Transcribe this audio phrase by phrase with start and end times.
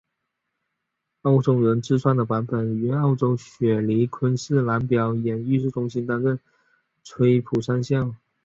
[1.21, 6.39] 澳洲人自创的版本于澳洲雪梨昆士兰表演艺术中心担任
[7.03, 8.11] 崔普上校。